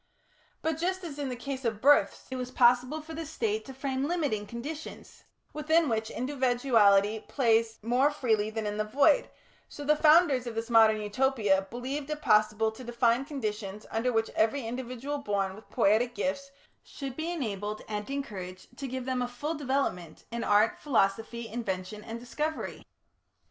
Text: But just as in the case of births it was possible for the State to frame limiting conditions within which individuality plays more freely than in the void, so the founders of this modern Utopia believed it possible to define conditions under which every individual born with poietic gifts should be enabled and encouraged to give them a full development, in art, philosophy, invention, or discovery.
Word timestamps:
But 0.63 0.79
just 0.79 1.03
as 1.03 1.19
in 1.19 1.29
the 1.29 1.35
case 1.35 1.63
of 1.63 1.79
births 1.79 2.25
it 2.31 2.35
was 2.35 2.49
possible 2.49 3.01
for 3.03 3.13
the 3.13 3.23
State 3.23 3.65
to 3.65 3.73
frame 3.75 4.07
limiting 4.07 4.47
conditions 4.47 5.25
within 5.53 5.87
which 5.87 6.09
individuality 6.09 7.19
plays 7.19 7.77
more 7.83 8.09
freely 8.09 8.49
than 8.49 8.65
in 8.65 8.77
the 8.77 8.83
void, 8.83 9.29
so 9.69 9.85
the 9.85 9.95
founders 9.95 10.47
of 10.47 10.55
this 10.55 10.71
modern 10.71 10.99
Utopia 11.01 11.67
believed 11.69 12.09
it 12.09 12.19
possible 12.19 12.71
to 12.71 12.83
define 12.83 13.25
conditions 13.25 13.85
under 13.91 14.11
which 14.11 14.31
every 14.31 14.65
individual 14.65 15.19
born 15.19 15.53
with 15.53 15.69
poietic 15.69 16.15
gifts 16.15 16.49
should 16.81 17.15
be 17.15 17.31
enabled 17.31 17.83
and 17.87 18.09
encouraged 18.09 18.75
to 18.79 18.87
give 18.87 19.05
them 19.05 19.21
a 19.21 19.27
full 19.27 19.53
development, 19.53 20.25
in 20.31 20.43
art, 20.43 20.79
philosophy, 20.79 21.47
invention, 21.47 22.03
or 22.09 22.15
discovery. 22.17 22.87